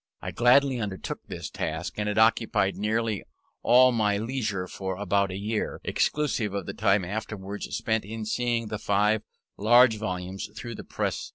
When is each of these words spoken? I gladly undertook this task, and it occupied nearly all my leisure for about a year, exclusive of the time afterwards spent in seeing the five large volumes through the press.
I 0.19 0.31
gladly 0.31 0.79
undertook 0.79 1.27
this 1.27 1.51
task, 1.51 1.93
and 1.97 2.09
it 2.09 2.17
occupied 2.17 2.75
nearly 2.75 3.23
all 3.61 3.91
my 3.91 4.17
leisure 4.17 4.67
for 4.67 4.95
about 4.97 5.29
a 5.29 5.37
year, 5.37 5.79
exclusive 5.83 6.55
of 6.55 6.65
the 6.65 6.73
time 6.73 7.05
afterwards 7.05 7.67
spent 7.77 8.03
in 8.03 8.25
seeing 8.25 8.69
the 8.69 8.79
five 8.79 9.21
large 9.57 9.97
volumes 9.97 10.49
through 10.55 10.73
the 10.73 10.83
press. 10.83 11.29